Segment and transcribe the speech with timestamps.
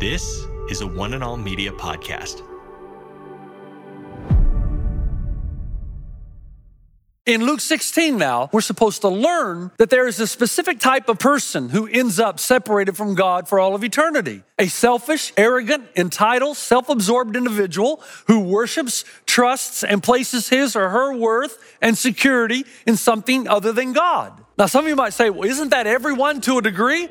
[0.00, 2.40] This is a One and All Media podcast.
[7.26, 11.18] In Luke 16 now, we're supposed to learn that there is a specific type of
[11.18, 14.42] person who ends up separated from God for all of eternity.
[14.58, 21.14] A selfish, arrogant, entitled, self absorbed individual who worships, trusts, and places his or her
[21.14, 24.32] worth and security in something other than God.
[24.56, 27.10] Now, some of you might say, well, isn't that everyone to a degree?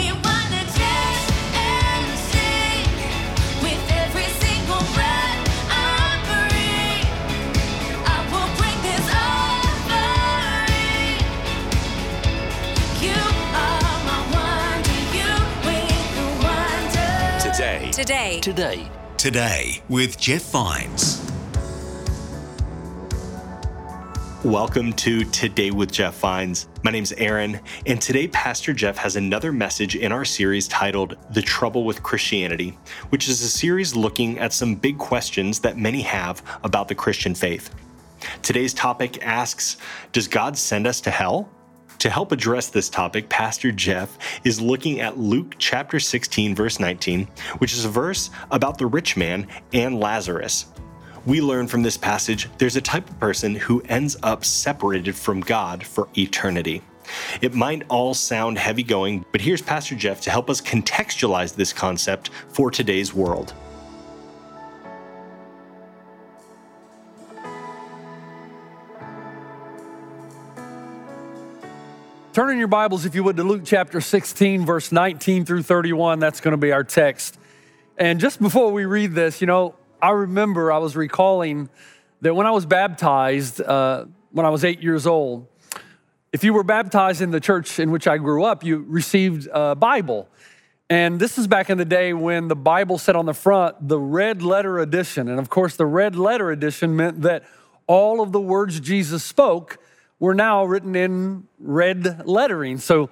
[18.11, 18.41] Today.
[18.41, 18.75] Today.
[18.75, 18.89] Today.
[19.15, 21.31] Today with Jeff Vines.
[24.43, 26.67] Welcome to Today with Jeff Vines.
[26.83, 31.41] My name's Aaron, and today Pastor Jeff has another message in our series titled The
[31.41, 32.77] Trouble with Christianity,
[33.11, 37.33] which is a series looking at some big questions that many have about the Christian
[37.33, 37.73] faith.
[38.41, 39.77] Today's topic asks
[40.11, 41.49] Does God send us to hell?
[42.01, 47.27] To help address this topic, Pastor Jeff is looking at Luke chapter 16, verse 19,
[47.59, 50.65] which is a verse about the rich man and Lazarus.
[51.27, 55.41] We learn from this passage there's a type of person who ends up separated from
[55.41, 56.81] God for eternity.
[57.39, 61.71] It might all sound heavy going, but here's Pastor Jeff to help us contextualize this
[61.71, 63.53] concept for today's world.
[72.33, 76.19] Turn in your Bibles, if you would, to Luke chapter 16, verse 19 through 31.
[76.19, 77.37] That's going to be our text.
[77.97, 81.69] And just before we read this, you know, I remember I was recalling
[82.21, 85.45] that when I was baptized, uh, when I was eight years old,
[86.31, 89.75] if you were baptized in the church in which I grew up, you received a
[89.75, 90.29] Bible.
[90.89, 93.99] And this is back in the day when the Bible said on the front, the
[93.99, 95.27] red letter edition.
[95.27, 97.43] And of course, the red letter edition meant that
[97.87, 99.79] all of the words Jesus spoke
[100.21, 102.77] were now written in red lettering.
[102.77, 103.09] So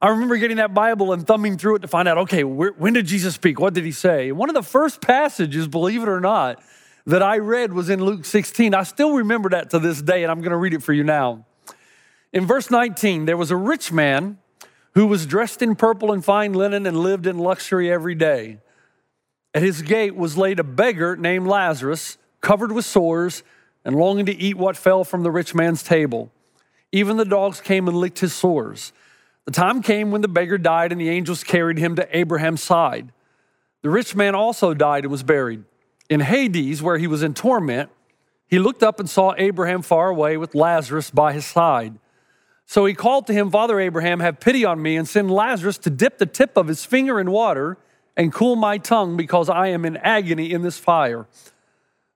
[0.00, 2.94] I remember getting that Bible and thumbing through it to find out, okay, where, when
[2.94, 3.60] did Jesus speak?
[3.60, 4.32] What did he say?
[4.32, 6.60] One of the first passages, believe it or not,
[7.04, 8.74] that I read was in Luke 16.
[8.74, 11.04] I still remember that to this day, and I'm going to read it for you
[11.04, 11.44] now.
[12.32, 14.38] In verse 19, there was a rich man
[14.94, 18.58] who was dressed in purple and fine linen and lived in luxury every day.
[19.52, 23.42] At his gate was laid a beggar named Lazarus, covered with sores
[23.84, 26.30] and longing to eat what fell from the rich man's table.
[26.92, 28.92] Even the dogs came and licked his sores.
[29.44, 33.12] The time came when the beggar died, and the angels carried him to Abraham's side.
[33.82, 35.64] The rich man also died and was buried.
[36.08, 37.90] In Hades, where he was in torment,
[38.46, 41.98] he looked up and saw Abraham far away with Lazarus by his side.
[42.66, 45.90] So he called to him, Father Abraham, have pity on me and send Lazarus to
[45.90, 47.78] dip the tip of his finger in water
[48.16, 51.26] and cool my tongue because I am in agony in this fire.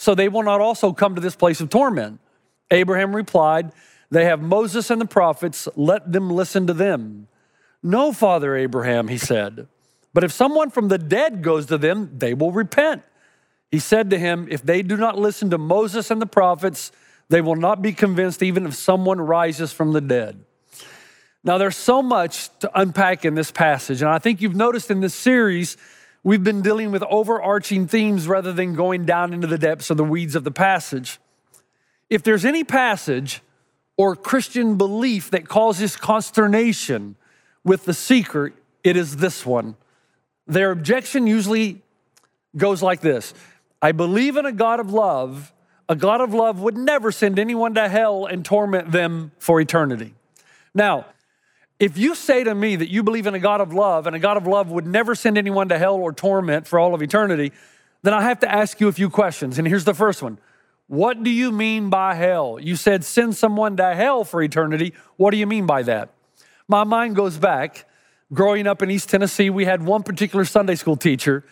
[0.00, 2.20] so they will not also come to this place of torment.
[2.70, 3.70] Abraham replied,
[4.10, 7.28] They have Moses and the prophets, let them listen to them.
[7.82, 9.68] No, Father Abraham, he said,
[10.14, 13.02] but if someone from the dead goes to them, they will repent.
[13.70, 16.92] He said to him, If they do not listen to Moses and the prophets,
[17.28, 20.42] they will not be convinced even if someone rises from the dead.
[21.44, 25.00] Now, there's so much to unpack in this passage, and I think you've noticed in
[25.00, 25.76] this series,
[26.22, 30.04] we've been dealing with overarching themes rather than going down into the depths of the
[30.04, 31.18] weeds of the passage.
[32.08, 33.42] If there's any passage
[33.96, 37.16] or Christian belief that causes consternation
[37.64, 38.52] with the seeker,
[38.82, 39.76] it is this one.
[40.46, 41.82] Their objection usually
[42.56, 43.34] goes like this
[43.80, 45.52] I believe in a God of love.
[45.88, 50.14] A God of love would never send anyone to hell and torment them for eternity.
[50.72, 51.06] Now,
[51.80, 54.20] if you say to me that you believe in a God of love and a
[54.20, 57.52] God of love would never send anyone to hell or torment for all of eternity,
[58.02, 59.58] then I have to ask you a few questions.
[59.58, 60.38] And here's the first one
[60.86, 62.58] What do you mean by hell?
[62.60, 64.94] You said send someone to hell for eternity.
[65.16, 66.10] What do you mean by that?
[66.68, 67.86] My mind goes back
[68.32, 71.44] growing up in East Tennessee, we had one particular Sunday school teacher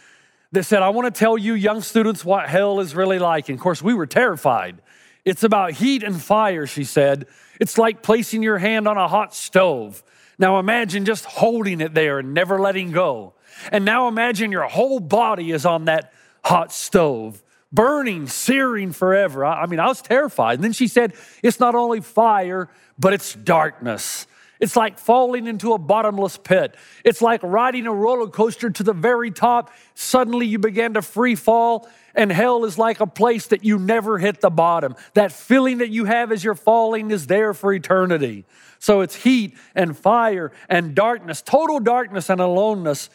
[0.52, 3.48] that said, I want to tell you, young students, what hell is really like.
[3.48, 4.80] And of course, we were terrified.
[5.24, 7.26] It's about heat and fire, she said.
[7.60, 10.02] It's like placing your hand on a hot stove.
[10.38, 13.34] Now imagine just holding it there and never letting go.
[13.72, 16.12] And now imagine your whole body is on that
[16.44, 17.42] hot stove,
[17.72, 19.44] burning, searing forever.
[19.44, 20.54] I I mean, I was terrified.
[20.54, 22.68] And then she said, It's not only fire,
[22.98, 24.26] but it's darkness.
[24.60, 26.74] It's like falling into a bottomless pit.
[27.04, 29.70] It's like riding a roller coaster to the very top.
[29.94, 34.18] Suddenly you begin to free fall, and hell is like a place that you never
[34.18, 34.96] hit the bottom.
[35.14, 38.44] That feeling that you have as you're falling is there for eternity.
[38.80, 43.10] So it's heat and fire and darkness, total darkness and aloneness.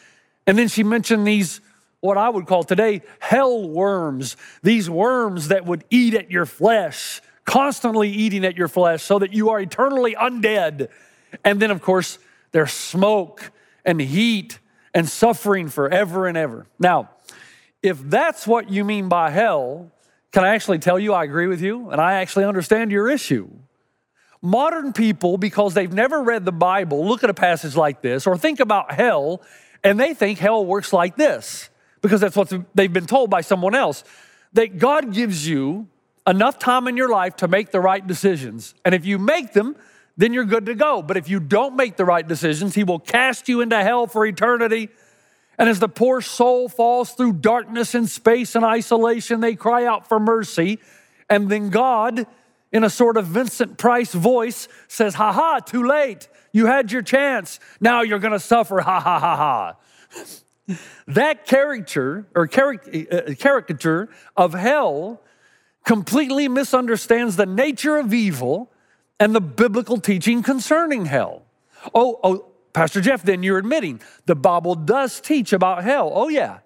[0.48, 1.62] And then she mentioned these,
[2.00, 7.22] what I would call today, hell worms, these worms that would eat at your flesh,
[7.46, 10.90] constantly eating at your flesh, so that you are eternally undead.
[11.44, 12.20] And then, of course,
[12.52, 13.52] there's smoke
[13.86, 14.60] and heat
[14.94, 16.68] and suffering forever and ever.
[16.80, 17.10] Now,
[17.82, 19.92] if that's what you mean by hell,
[20.32, 23.50] can I actually tell you I agree with you and I actually understand your issue?
[24.42, 28.38] Modern people, because they've never read the Bible, look at a passage like this or
[28.38, 29.42] think about hell
[29.84, 31.70] and they think hell works like this
[32.02, 34.04] because that's what they've been told by someone else.
[34.54, 35.88] That God gives you
[36.28, 38.76] enough time in your life to make the right decisions.
[38.86, 39.76] And if you make them,
[40.18, 41.02] then you're good to go.
[41.02, 44.26] But if you don't make the right decisions, He will cast you into hell for
[44.26, 44.90] eternity.
[45.58, 50.08] And as the poor soul falls through darkness and space and isolation, they cry out
[50.08, 50.80] for mercy.
[51.30, 52.26] And then God,
[52.72, 56.28] in a sort of Vincent Price voice, says, Ha ha, too late.
[56.52, 57.60] You had your chance.
[57.80, 58.82] Now you're going to suffer.
[58.82, 59.76] Ha ha ha ha.
[61.08, 65.22] That caricature or uh, caricature of hell
[65.84, 68.72] completely misunderstands the nature of evil
[69.24, 71.44] and the biblical teaching concerning hell.
[71.96, 76.12] Oh, oh, Pastor Jeff, then you're admitting the Bible does teach about hell.
[76.14, 76.58] Oh, yeah.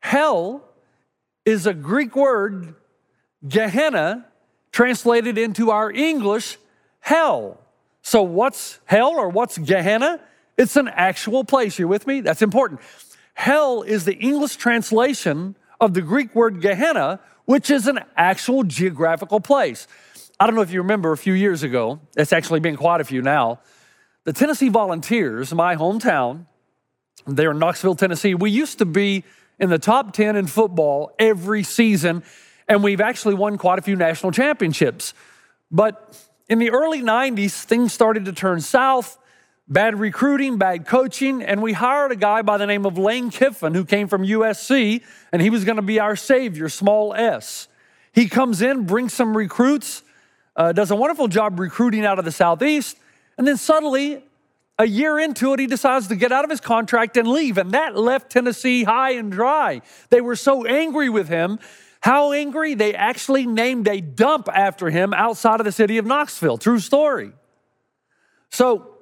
[0.00, 0.62] Hell
[1.46, 2.74] is a Greek word,
[3.48, 4.26] Gehenna,
[4.72, 6.58] translated into our English,
[7.00, 7.58] hell.
[8.02, 10.20] So, what's hell or what's Gehenna?
[10.58, 11.78] It's an actual place.
[11.78, 12.20] You with me?
[12.20, 12.80] That's important.
[13.32, 19.40] Hell is the English translation of the Greek word Gehenna, which is an actual geographical
[19.40, 19.88] place.
[20.40, 23.04] I don't know if you remember a few years ago, it's actually been quite a
[23.04, 23.60] few now.
[24.24, 26.46] The Tennessee Volunteers, my hometown,
[27.26, 28.34] they're in Knoxville, Tennessee.
[28.34, 29.24] We used to be
[29.58, 32.22] in the top 10 in football every season,
[32.66, 35.12] and we've actually won quite a few national championships.
[35.70, 39.18] But in the early 90s, things started to turn south.
[39.68, 43.74] Bad recruiting, bad coaching, and we hired a guy by the name of Lane Kiffin
[43.74, 45.02] who came from USC,
[45.32, 47.68] and he was going to be our savior, small s.
[48.10, 50.02] He comes in, brings some recruits,
[50.56, 52.96] uh, does a wonderful job recruiting out of the Southeast,
[53.38, 54.24] and then suddenly,
[54.78, 57.58] a year into it, he decides to get out of his contract and leave.
[57.58, 59.82] And that left Tennessee high and dry.
[60.08, 61.58] They were so angry with him.
[62.00, 62.74] How angry?
[62.74, 66.56] They actually named a dump after him outside of the city of Knoxville.
[66.56, 67.32] True story.
[68.50, 68.96] So,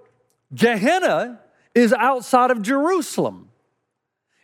[0.54, 1.40] Gehenna
[1.74, 3.50] is outside of Jerusalem.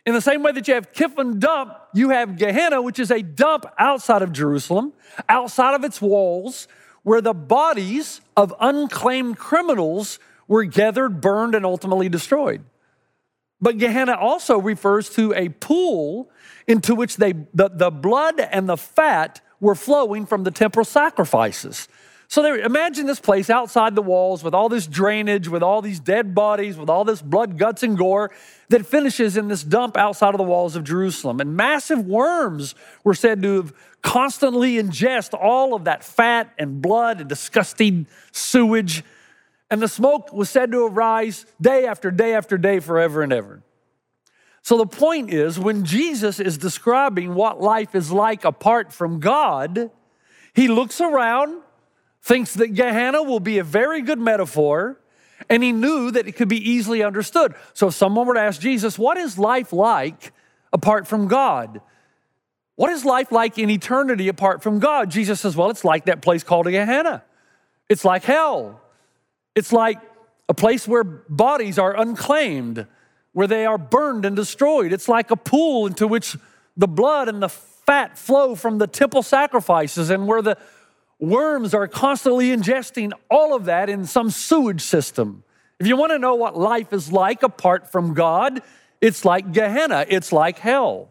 [0.05, 3.21] In the same way that you have Kiffin Dump, you have Gehenna, which is a
[3.21, 4.93] dump outside of Jerusalem,
[5.27, 6.67] outside of its walls,
[7.05, 10.17] where the bodies of unclaimed criminals
[10.47, 12.63] were gathered, burned, and ultimately destroyed.
[13.61, 16.31] But Gehenna also refers to a pool
[16.65, 21.87] into which they, the, the blood and the fat were flowing from the temporal sacrifices.
[22.27, 25.99] So there, imagine this place outside the walls with all this drainage, with all these
[25.99, 28.31] dead bodies, with all this blood, guts, and gore
[28.69, 31.39] that finishes in this dump outside of the walls of Jerusalem.
[31.39, 37.21] And massive worms were said to have constantly ingest all of that fat and blood
[37.21, 39.03] and disgusting sewage.
[39.69, 43.61] And the smoke was said to arise day after day after day, forever and ever.
[44.63, 49.91] So the point is, when Jesus is describing what life is like apart from God,
[50.55, 51.61] he looks around
[52.25, 54.99] thinks that Gehenna will be a very good metaphor,
[55.47, 57.53] and he knew that it could be easily understood.
[57.73, 60.33] So if someone were to ask Jesus, What is life like
[60.73, 61.81] apart from God?
[62.77, 65.11] What is life like in eternity apart from God?
[65.11, 67.23] Jesus says, Well, it's like that place called Gehenna.
[67.89, 68.81] It's like hell.
[69.53, 69.99] It's like
[70.49, 72.87] a place where bodies are unclaimed,
[73.33, 74.91] where they are burned and destroyed.
[74.91, 76.35] It's like a pool into which
[76.75, 80.57] the blood and the fat flow from the temple sacrifices and where the
[81.19, 85.43] worms are constantly ingesting all of that in some sewage system.
[85.79, 88.61] If you want to know what life is like apart from God,
[89.01, 91.09] it's like Gehenna, it's like hell.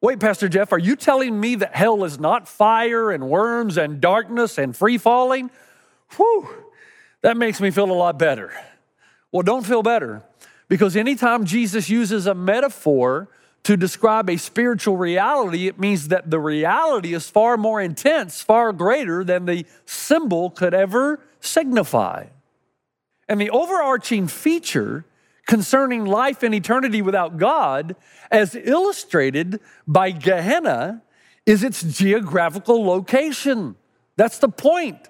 [0.00, 4.00] Wait, Pastor Jeff, are you telling me that hell is not fire and worms and
[4.00, 5.50] darkness and free falling?
[6.16, 6.48] Whew,
[7.22, 8.52] that makes me feel a lot better.
[9.32, 10.22] Well, don't feel better
[10.68, 13.28] Because anytime Jesus uses a metaphor
[13.66, 18.72] to describe a spiritual reality, it means that the reality is far more intense, far
[18.72, 22.26] greater than the symbol could ever signify.
[23.28, 25.04] And the overarching feature
[25.48, 27.96] concerning life and eternity without God,
[28.30, 31.02] as illustrated by Gehenna,
[31.44, 33.74] is its geographical location.
[34.14, 35.08] That's the point.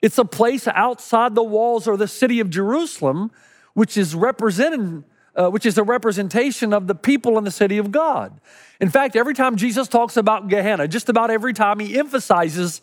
[0.00, 3.32] It's a place outside the walls or the city of Jerusalem,
[3.74, 7.90] which is represented uh, which is a representation of the people in the city of
[7.90, 8.40] God.
[8.80, 12.80] In fact, every time Jesus talks about Gehenna, just about every time he emphasizes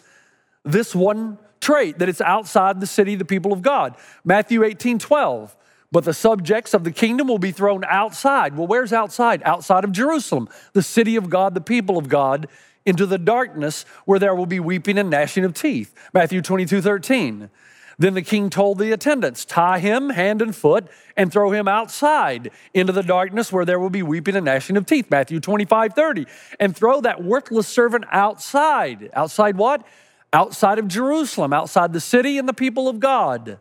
[0.63, 3.95] this one trait that it's outside the city, the people of God.
[4.23, 5.55] Matthew 18 12.
[5.91, 8.57] But the subjects of the kingdom will be thrown outside.
[8.57, 9.41] Well, where's outside?
[9.45, 12.47] Outside of Jerusalem, the city of God, the people of God,
[12.85, 15.93] into the darkness where there will be weeping and gnashing of teeth.
[16.13, 17.49] Matthew 22 13.
[17.97, 22.51] Then the king told the attendants, Tie him hand and foot and throw him outside
[22.73, 25.09] into the darkness where there will be weeping and gnashing of teeth.
[25.09, 26.25] Matthew 25, 30.
[26.59, 29.09] And throw that worthless servant outside.
[29.13, 29.85] Outside what?
[30.33, 33.59] Outside of Jerusalem, outside the city and the people of God,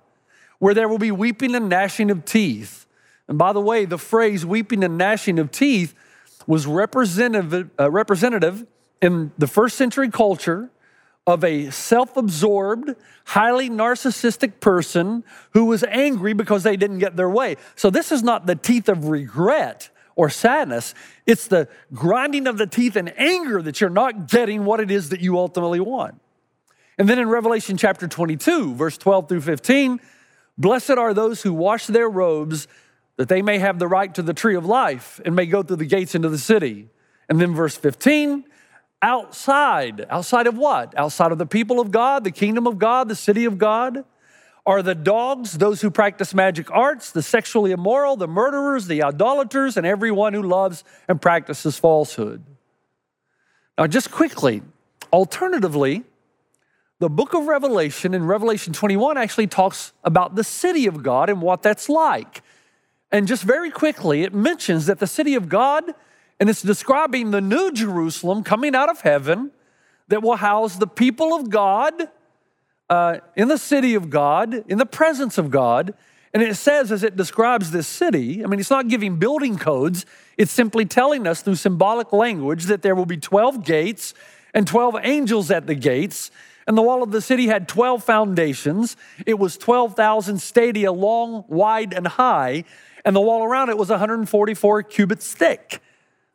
[0.59, 2.87] where there will be weeping and gnashing of teeth.
[3.29, 5.95] And by the way, the phrase weeping and gnashing of teeth
[6.47, 8.67] was representative, uh, representative
[9.01, 10.71] in the first century culture
[11.27, 17.31] of a self absorbed, highly narcissistic person who was angry because they didn't get their
[17.31, 17.57] way.
[17.77, 20.95] So, this is not the teeth of regret or sadness,
[21.27, 25.09] it's the grinding of the teeth and anger that you're not getting what it is
[25.09, 26.21] that you ultimately want.
[26.99, 30.01] And then in Revelation chapter 22, verse 12 through 15,
[30.57, 32.69] blessed are those who wash their robes
[33.17, 35.77] that they may have the right to the tree of life and may go through
[35.77, 36.89] the gates into the city.
[37.29, 38.45] And then verse 15,
[39.05, 40.07] outside.
[40.09, 40.97] Outside of what?
[40.97, 44.05] Outside of the people of God, the kingdom of God, the city of God?
[44.67, 49.77] Are the dogs, those who practice magic arts, the sexually immoral, the murderers, the idolaters,
[49.77, 52.43] and everyone who loves and practices falsehood?
[53.77, 54.63] Now, just quickly,
[55.13, 56.05] alternatively,
[56.99, 61.43] the book of Revelation in Revelation 21 actually talks about the city of God and
[61.43, 62.41] what that's like.
[63.13, 65.85] And just very quickly, it mentions that the city of God
[66.41, 69.51] and it's describing the new Jerusalem coming out of heaven
[70.09, 71.95] that will house the people of God
[72.91, 75.95] uh, in the city of God, in the presence of God.
[76.33, 80.05] And it says, as it describes this city, I mean, it's not giving building codes,
[80.37, 84.15] it's simply telling us through symbolic language that there will be 12 gates
[84.53, 86.31] and 12 angels at the gates.
[86.67, 88.97] And the wall of the city had 12 foundations.
[89.27, 92.65] It was 12,000 stadia long, wide, and high.
[93.05, 95.81] And the wall around it was 144 cubits thick.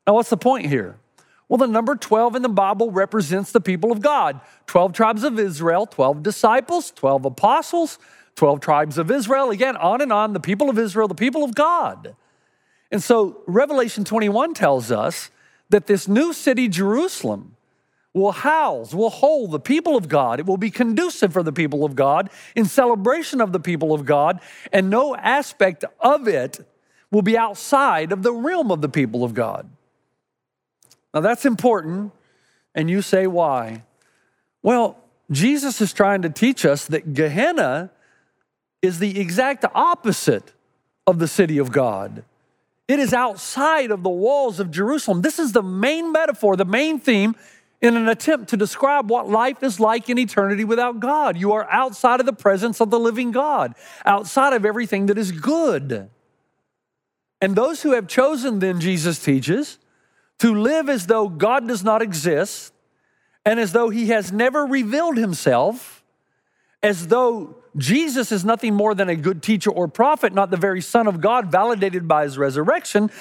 [0.10, 0.98] Now, what's the point here?
[1.48, 5.38] Well, the number 12 in the Bible represents the people of God 12 tribes of
[5.38, 8.00] Israel, 12 disciples, 12 apostles,
[8.36, 9.52] 12 tribes of Israel.
[9.52, 12.16] Again, on and on, the people of Israel, the people of God.
[12.92, 15.30] And so, Revelation 21 tells us
[15.70, 17.56] that this new city, Jerusalem,
[18.12, 20.40] will house, will hold the people of God.
[20.40, 24.08] It will be conducive for the people of God, in celebration of the people of
[24.08, 24.42] God,
[24.74, 26.68] and no aspect of it
[27.12, 29.70] will be outside of the realm of the people of God.
[31.14, 32.12] Now that's important,
[32.76, 33.84] and you say, why?
[34.62, 34.98] Well,
[35.32, 37.92] Jesus is trying to teach us that Gehenna
[38.82, 40.54] is the exact opposite
[41.06, 42.24] of the city of God.
[42.88, 45.22] It is outside of the walls of Jerusalem.
[45.22, 47.36] This is the main metaphor, the main theme
[47.82, 51.38] in an attempt to describe what life is like in eternity without God.
[51.38, 53.76] You are outside of the presence of the living God,
[54.06, 56.10] outside of everything that is good.
[57.42, 59.78] And those who have chosen, then, Jesus teaches,
[60.40, 62.74] to live as though God does not exist
[63.46, 66.04] and as though he has never revealed himself,
[66.84, 70.82] as though Jesus is nothing more than a good teacher or prophet, not the very
[70.82, 73.12] Son of God validated by his resurrection.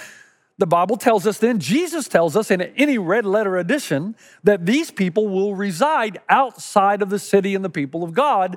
[0.58, 4.90] The Bible tells us then, Jesus tells us in any red letter edition, that these
[4.90, 8.56] people will reside outside of the city and the people of God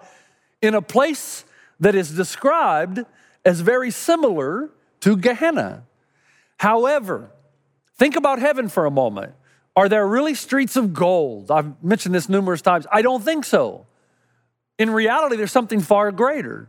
[0.61, 1.45] in a place
[1.79, 3.05] that is described
[3.45, 4.69] as very similar
[5.01, 5.83] to Gehenna.
[6.57, 7.31] However,
[8.01, 9.33] Think about heaven for a moment.
[9.75, 11.51] Are there really streets of gold?
[11.51, 12.87] I've mentioned this numerous times.
[12.91, 13.85] I don't think so.
[14.79, 16.67] In reality, there's something far greater.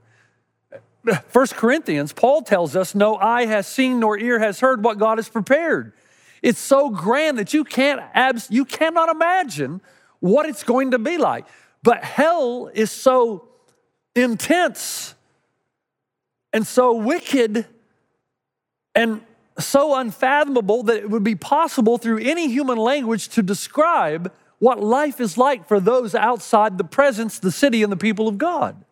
[1.29, 5.17] First Corinthians, Paul tells us, No eye has seen nor ear has heard what God
[5.17, 5.95] has prepared.
[6.43, 9.81] It's so grand that you can't abs- you cannot imagine
[10.21, 11.47] what it's going to be like.
[11.83, 13.49] But hell is so
[14.15, 15.15] intense
[16.53, 17.65] and so wicked
[18.95, 19.23] and
[19.59, 25.21] so unfathomable that it would be possible through any human language to describe what life
[25.21, 28.85] is like for those outside the presence, the city, and the people of God.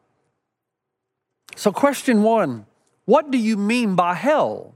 [1.57, 2.67] So, question one
[3.05, 4.75] what do you mean by hell?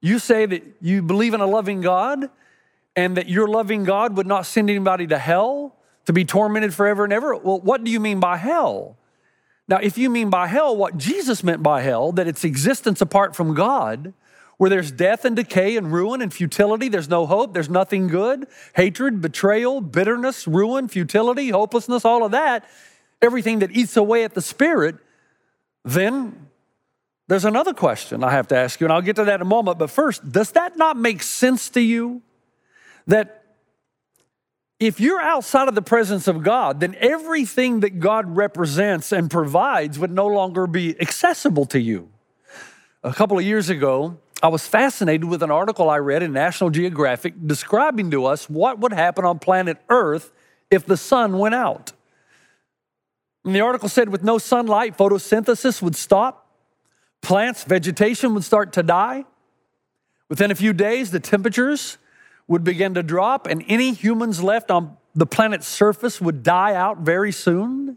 [0.00, 2.30] You say that you believe in a loving God
[2.96, 5.76] and that your loving God would not send anybody to hell
[6.06, 7.36] to be tormented forever and ever.
[7.36, 8.96] Well, what do you mean by hell?
[9.68, 13.36] Now, if you mean by hell what Jesus meant by hell, that it's existence apart
[13.36, 14.12] from God,
[14.60, 18.46] where there's death and decay and ruin and futility, there's no hope, there's nothing good,
[18.74, 22.68] hatred, betrayal, bitterness, ruin, futility, hopelessness, all of that,
[23.22, 24.96] everything that eats away at the spirit,
[25.82, 26.50] then
[27.26, 29.46] there's another question I have to ask you, and I'll get to that in a
[29.46, 29.78] moment.
[29.78, 32.20] But first, does that not make sense to you?
[33.06, 33.42] That
[34.78, 39.98] if you're outside of the presence of God, then everything that God represents and provides
[39.98, 42.10] would no longer be accessible to you.
[43.02, 46.70] A couple of years ago, I was fascinated with an article I read in National
[46.70, 50.32] Geographic describing to us what would happen on planet Earth
[50.70, 51.92] if the sun went out.
[53.44, 56.46] And the article said with no sunlight, photosynthesis would stop,
[57.20, 59.24] plants, vegetation would start to die.
[60.28, 61.98] Within a few days, the temperatures
[62.46, 66.98] would begin to drop, and any humans left on the planet's surface would die out
[66.98, 67.96] very soon.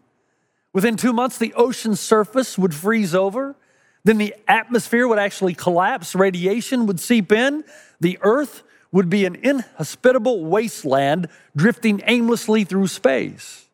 [0.73, 3.55] Within two months, the ocean surface would freeze over.
[4.03, 7.63] Then the atmosphere would actually collapse, radiation would seep in,
[7.99, 13.65] the earth would be an inhospitable wasteland drifting aimlessly through space.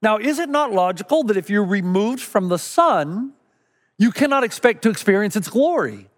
[0.00, 3.32] Now, is it not logical that if you're removed from the sun,
[3.98, 6.08] you cannot expect to experience its glory?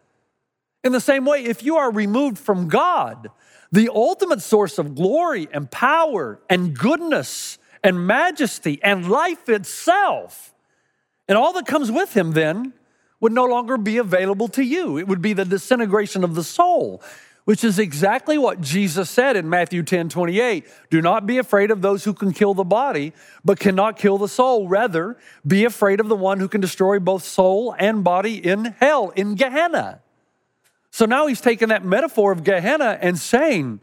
[0.84, 3.30] In the same way, if you are removed from God,
[3.72, 10.54] the ultimate source of glory and power and goodness and majesty and life itself,
[11.28, 12.72] and all that comes with Him, then
[13.20, 14.98] would no longer be available to you.
[14.98, 17.02] It would be the disintegration of the soul,
[17.44, 20.66] which is exactly what Jesus said in Matthew 10 28.
[20.90, 23.12] Do not be afraid of those who can kill the body,
[23.44, 24.68] but cannot kill the soul.
[24.68, 29.10] Rather, be afraid of the one who can destroy both soul and body in hell,
[29.10, 30.00] in Gehenna.
[30.90, 33.80] So now he's taken that metaphor of Gehenna and saying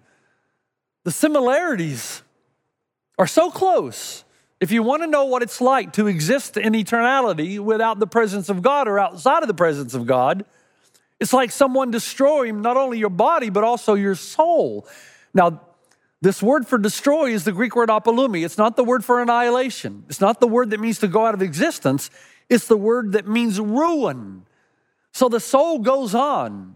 [1.03, 2.23] the similarities
[3.17, 4.24] are so close.
[4.65, 8.49] If you want to know what it's like to exist in eternality without the presence
[8.49, 10.43] of God or outside of the presence of God,
[11.19, 14.87] it's like someone destroying not only your body, but also your soul.
[15.35, 15.61] Now,
[16.19, 18.43] this word for destroy is the Greek word apolumi.
[18.43, 20.03] It's not the word for annihilation.
[20.09, 22.09] It's not the word that means to go out of existence.
[22.49, 24.47] It's the word that means ruin.
[25.11, 26.75] So the soul goes on.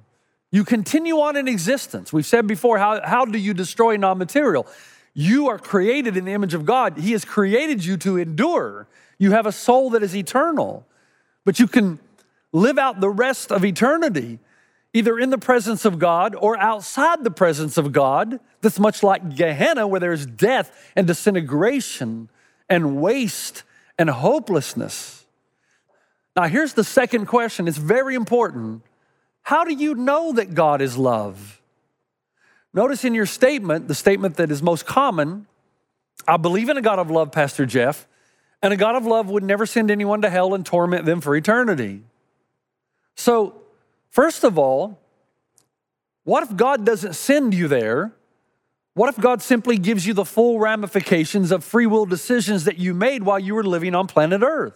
[0.52, 2.14] You continue on in existence.
[2.14, 4.68] We've said before, how, how do you destroy non material?
[5.20, 6.98] You are created in the image of God.
[6.98, 8.88] He has created you to endure.
[9.18, 10.88] You have a soul that is eternal,
[11.44, 12.00] but you can
[12.54, 14.40] live out the rest of eternity
[14.94, 18.40] either in the presence of God or outside the presence of God.
[18.62, 22.30] That's much like Gehenna, where there's death and disintegration
[22.70, 23.64] and waste
[23.98, 25.26] and hopelessness.
[26.34, 27.68] Now, here's the second question.
[27.68, 28.84] It's very important.
[29.42, 31.59] How do you know that God is love?
[32.74, 35.48] Notice in your statement, the statement that is most common
[36.28, 38.08] I believe in a God of love, Pastor Jeff,
[38.62, 41.36] and a God of love would never send anyone to hell and torment them for
[41.36, 42.04] eternity.
[43.16, 43.62] So,
[44.10, 45.00] first of all,
[46.24, 48.14] what if God doesn't send you there?
[48.94, 52.94] What if God simply gives you the full ramifications of free will decisions that you
[52.94, 54.74] made while you were living on planet Earth?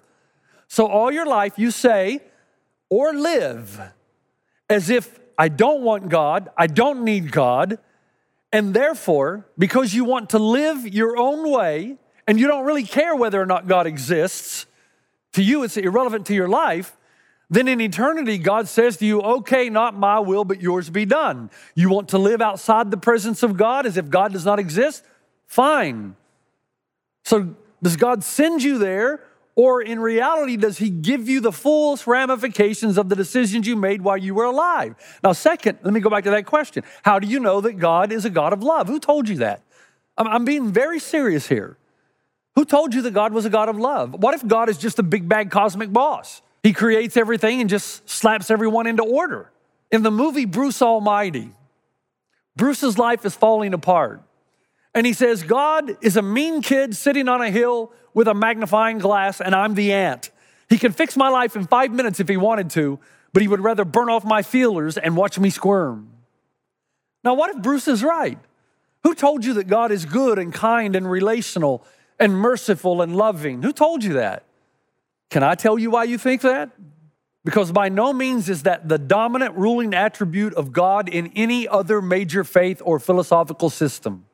[0.68, 2.22] So, all your life you say
[2.90, 3.82] or live
[4.70, 7.80] as if I don't want God, I don't need God,
[8.52, 13.16] and therefore, because you want to live your own way and you don't really care
[13.16, 14.68] whether or not God exists,
[15.34, 16.96] to you it's irrelevant to your life,
[17.50, 21.52] then in eternity, God says to you, okay, not my will, but yours be done.
[21.76, 25.04] You want to live outside the presence of God as if God does not exist?
[25.46, 26.16] Fine.
[27.24, 29.22] So, does God send you there
[29.56, 34.02] or in reality, does he give you the full ramifications of the decisions you made
[34.02, 34.96] while you were alive?
[35.24, 36.84] Now, second, let me go back to that question.
[37.04, 38.88] How do you know that God is a God of love?
[38.88, 39.62] Who told you that?
[40.18, 41.78] I'm, being very serious here.
[42.56, 44.14] Who told you that God was a God of love?
[44.14, 46.42] What if God is just a big bad cosmic boss?
[46.62, 49.52] He creates everything and just slaps everyone into order.
[49.92, 51.52] In the movie Bruce Almighty,
[52.56, 54.22] Bruce's life is falling apart.
[54.96, 59.00] And he says, God is a mean kid sitting on a hill with a magnifying
[59.00, 60.30] glass, and I'm the ant.
[60.70, 63.00] He could fix my life in five minutes if he wanted to,
[63.32, 66.10] but he would rather burn off my feelers and watch me squirm.
[67.24, 68.38] Now, what if Bruce is right?
[69.04, 71.86] Who told you that God is good and kind and relational
[72.20, 73.64] and merciful and loving?
[73.64, 74.44] Who told you that?
[75.30, 76.70] Can I tell you why you think that?
[77.44, 82.02] Because by no means is that the dominant ruling attribute of God in any other
[82.02, 84.26] major faith or philosophical system.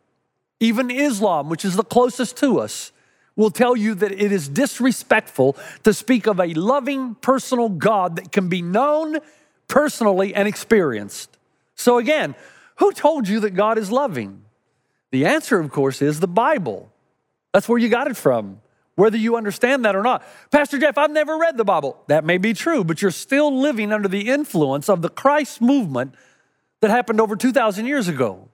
[0.60, 2.92] Even Islam, which is the closest to us,
[3.36, 8.32] will tell you that it is disrespectful to speak of a loving, personal God that
[8.34, 9.20] can be known
[9.70, 11.38] personally and experienced.
[11.76, 12.36] So, again,
[12.76, 14.44] who told you that God is loving?
[15.12, 16.92] The answer, of course, is the Bible.
[17.54, 18.60] That's where you got it from,
[18.96, 20.24] whether you understand that or not.
[20.52, 21.98] Pastor Jeff, I've never read the Bible.
[22.08, 26.14] That may be true, but you're still living under the influence of the Christ movement
[26.82, 28.49] that happened over 2,000 years ago.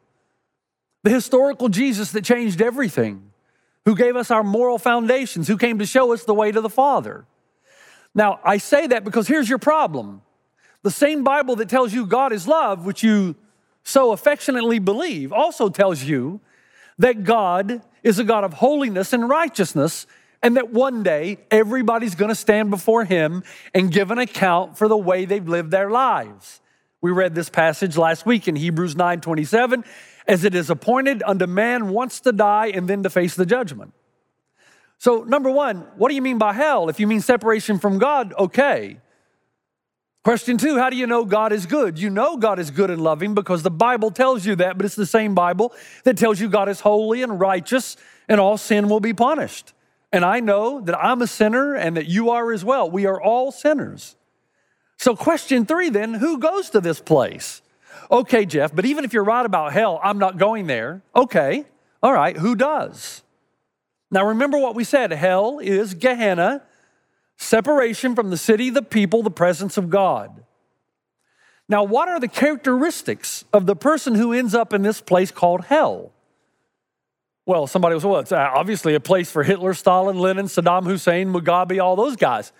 [1.05, 3.31] The historical Jesus that changed everything,
[3.85, 6.69] who gave us our moral foundations, who came to show us the way to the
[6.69, 7.27] Father.
[8.15, 10.23] Now, I say that because here's your problem.
[10.81, 13.35] The same Bible that tells you God is love, which you
[13.83, 16.41] so affectionately believe, also tells you
[16.97, 20.07] that God is a God of holiness and righteousness,
[20.41, 23.43] and that one day everybody's gonna stand before Him
[23.75, 26.61] and give an account for the way they've lived their lives.
[26.99, 29.85] We read this passage last week in Hebrews 9 27,
[30.27, 33.93] as it is appointed unto man once to die and then to face the judgment.
[34.97, 36.89] So, number one, what do you mean by hell?
[36.89, 38.97] If you mean separation from God, okay.
[40.23, 41.99] Question two, how do you know God is good?
[41.99, 44.95] You know God is good and loving because the Bible tells you that, but it's
[44.95, 45.71] the same Bible
[46.03, 47.95] that tells you God is holy and righteous
[48.27, 49.73] and all sin will be punished.
[50.11, 52.89] And I know that I'm a sinner and that you are as well.
[52.89, 54.15] We are all sinners.
[54.97, 57.61] So, question three then, who goes to this place?
[58.11, 61.01] Okay, Jeff, but even if you're right about hell, I'm not going there.
[61.15, 61.65] Okay,
[62.03, 63.23] all right, who does?
[64.11, 66.63] Now, remember what we said hell is Gehenna
[67.37, 70.43] separation from the city, the people, the presence of God.
[71.67, 75.65] Now, what are the characteristics of the person who ends up in this place called
[75.65, 76.11] hell?
[77.47, 81.31] Well, somebody was, well, it's uh, obviously a place for Hitler, Stalin, Lenin, Saddam Hussein,
[81.31, 82.51] Mugabe, all those guys.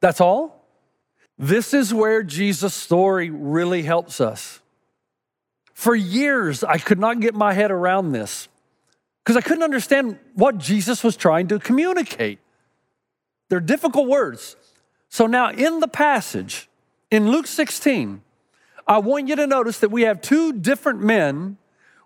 [0.00, 0.66] That's all?
[1.38, 4.60] This is where Jesus' story really helps us.
[5.74, 8.48] For years, I could not get my head around this
[9.22, 12.38] because I couldn't understand what Jesus was trying to communicate.
[13.48, 14.56] They're difficult words.
[15.08, 16.68] So now in the passage,
[17.10, 18.22] in Luke 16,
[18.86, 21.56] I want you to notice that we have two different men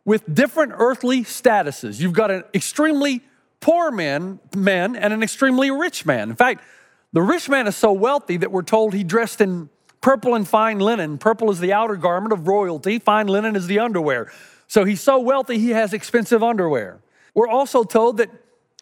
[0.04, 2.00] with different earthly statuses.
[2.00, 3.22] You've got an extremely
[3.61, 6.31] poor man, man and an extremely rich man.
[6.31, 6.62] In fact,
[7.12, 9.68] the rich man is so wealthy that we're told he dressed in
[10.09, 11.18] purple and fine linen.
[11.18, 14.33] Purple is the outer garment of royalty, fine linen is the underwear.
[14.66, 17.01] So he's so wealthy, he has expensive underwear.
[17.35, 18.31] We're also told that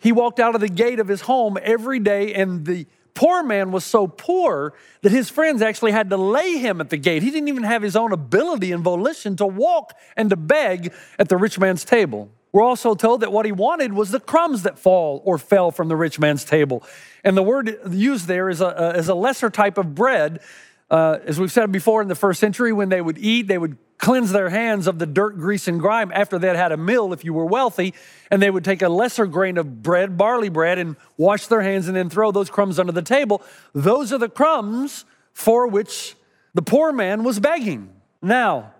[0.00, 3.72] he walked out of the gate of his home every day, and the poor man
[3.72, 7.24] was so poor that his friends actually had to lay him at the gate.
[7.24, 11.28] He didn't even have his own ability and volition to walk and to beg at
[11.28, 12.30] the rich man's table.
[12.52, 15.88] We're also told that what he wanted was the crumbs that fall or fell from
[15.88, 16.84] the rich man's table.
[17.24, 20.40] And the word used there is a, is a lesser type of bread.
[20.90, 23.76] Uh, as we've said before in the first century, when they would eat, they would
[23.98, 27.24] cleanse their hands of the dirt, grease, and grime after they'd had a meal if
[27.24, 27.94] you were wealthy.
[28.30, 31.88] And they would take a lesser grain of bread, barley bread, and wash their hands
[31.88, 33.42] and then throw those crumbs under the table.
[33.72, 36.14] Those are the crumbs for which
[36.54, 37.92] the poor man was begging.
[38.22, 38.72] Now,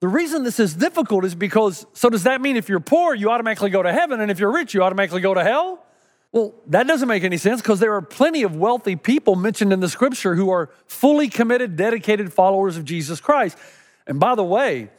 [0.00, 3.30] the reason this is difficult is because, so does that mean if you're poor, you
[3.30, 5.84] automatically go to heaven, and if you're rich, you automatically go to hell?
[6.32, 9.80] Well, that doesn't make any sense because there are plenty of wealthy people mentioned in
[9.80, 13.58] the scripture who are fully committed, dedicated followers of Jesus Christ.
[14.06, 14.90] And by the way,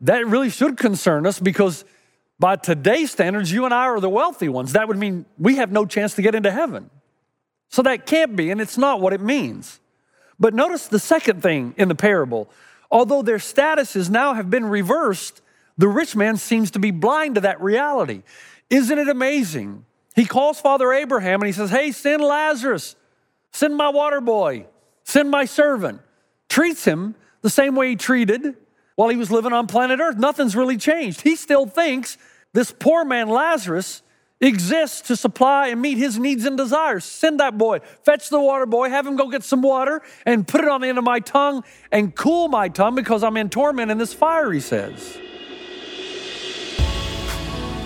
[0.00, 1.84] that really should concern us because
[2.38, 4.72] by today's standards, you and I are the wealthy ones.
[4.72, 6.88] That would mean we have no chance to get into heaven.
[7.68, 9.80] So that can't be, and it's not what it means.
[10.38, 12.48] But notice the second thing in the parable.
[12.90, 15.42] Although their statuses now have been reversed,
[15.76, 18.22] the rich man seems to be blind to that reality.
[18.70, 19.84] Isn't it amazing?
[20.18, 22.96] He calls Father Abraham and he says, Hey, send Lazarus,
[23.52, 24.66] send my water boy,
[25.04, 26.00] send my servant.
[26.48, 28.56] Treats him the same way he treated
[28.96, 30.16] while he was living on planet Earth.
[30.16, 31.20] Nothing's really changed.
[31.20, 32.18] He still thinks
[32.52, 34.02] this poor man, Lazarus,
[34.40, 37.04] exists to supply and meet his needs and desires.
[37.04, 40.62] Send that boy, fetch the water boy, have him go get some water and put
[40.62, 43.92] it on the end of my tongue and cool my tongue because I'm in torment
[43.92, 45.16] in this fire, he says.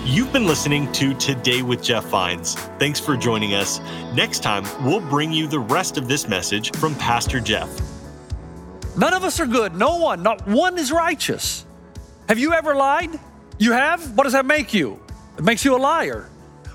[0.05, 2.55] You've been listening to Today with Jeff Vines.
[2.77, 3.79] Thanks for joining us.
[4.13, 7.69] Next time, we'll bring you the rest of this message from Pastor Jeff.
[8.97, 9.75] None of us are good.
[9.75, 11.65] No one, not one is righteous.
[12.27, 13.17] Have you ever lied?
[13.59, 14.17] You have?
[14.17, 14.99] What does that make you?
[15.37, 16.29] It makes you a liar.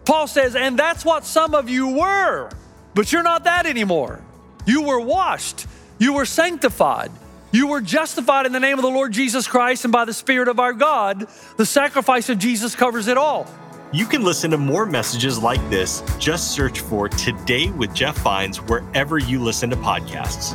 [0.06, 2.48] Paul says, and that's what some of you were,
[2.94, 4.22] but you're not that anymore.
[4.64, 5.66] You were washed,
[5.98, 7.12] you were sanctified,
[7.50, 10.48] you were justified in the name of the Lord Jesus Christ and by the Spirit
[10.48, 11.26] of our God.
[11.56, 13.46] The sacrifice of Jesus covers it all.
[13.90, 16.02] You can listen to more messages like this.
[16.18, 20.54] Just search for Today with Jeff Vines wherever you listen to podcasts.